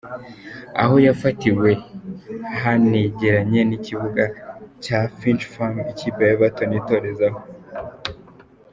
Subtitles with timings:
[0.81, 1.71] Aho yafatiwe
[2.61, 4.23] hanegeranye n’ikibuga
[4.83, 7.39] cya Finch Farm ikipe ya Everton yitorezaho.